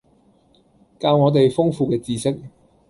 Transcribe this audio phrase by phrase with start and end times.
[0.97, 2.41] 教我哋豐富嘅知識